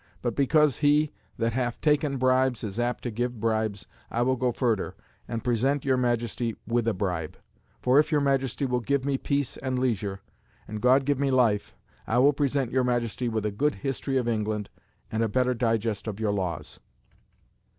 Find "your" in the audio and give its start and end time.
5.85-5.95, 8.11-8.19, 12.71-12.83, 16.19-16.31